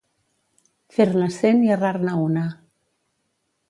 [0.95, 2.51] Fer-ne cent i errar-ne una.